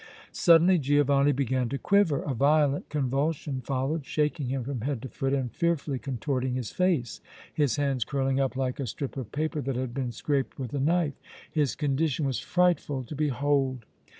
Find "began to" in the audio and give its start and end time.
1.31-1.77